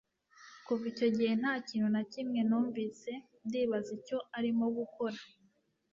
Kuva 0.65 0.83
icyo 0.91 1.07
gihe 1.15 1.31
nta 1.41 1.53
kintu 1.67 1.87
na 1.95 2.03
kimwe 2.11 2.39
numvise 2.49 3.11
Ndibaza 3.45 3.89
icyo 3.97 4.17
arimo 4.37 4.65
gukora 4.77 5.17